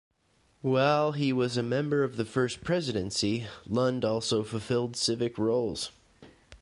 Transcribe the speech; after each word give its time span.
While 0.63 1.11
he 1.11 1.31
was 1.31 1.57
a 1.57 1.61
member 1.61 2.03
of 2.03 2.17
the 2.17 2.25
First 2.25 2.63
Presidency, 2.63 3.45
Lund 3.67 4.03
also 4.03 4.43
fulfilled 4.43 4.95
civic 4.95 5.37
roles. 5.37 5.91